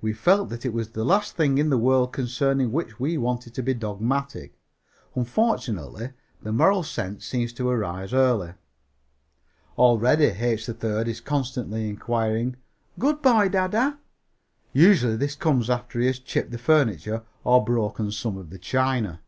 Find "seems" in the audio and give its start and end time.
7.26-7.52